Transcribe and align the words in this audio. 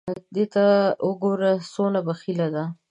دې 0.35 0.45
ته 0.53 0.65
وګوره 1.07 1.51
څونه 1.73 1.99
بخیله 2.07 2.47
ده! 2.55 2.63